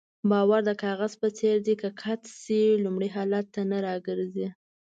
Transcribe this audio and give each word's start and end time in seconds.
باور 0.29 0.61
د 0.65 0.71
کاغذ 0.83 1.13
په 1.21 1.27
څېر 1.37 1.55
دی 1.65 1.75
که 1.81 1.89
قات 2.01 2.21
شي 2.41 2.61
لومړني 2.83 3.09
حالت 3.15 3.45
ته 3.53 3.61
نه 3.71 3.77
راګرځي. 3.87 4.47